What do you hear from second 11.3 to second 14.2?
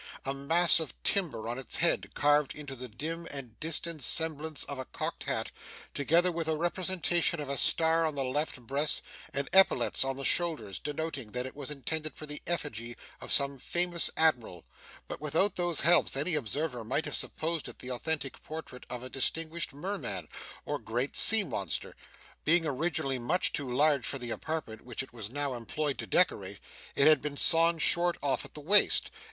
that it was intended for the effigy of some famous